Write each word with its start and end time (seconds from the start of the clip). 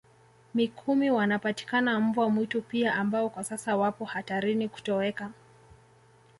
Mikumi 0.53 1.11
wanapatikana 1.11 1.99
mbwa 1.99 2.29
mwitu 2.29 2.61
pia 2.61 2.93
ambao 2.95 3.29
kwa 3.29 3.43
sasa 3.43 3.77
wapo 3.77 4.05
hatarini 4.05 4.69
kutoweka 4.69 5.31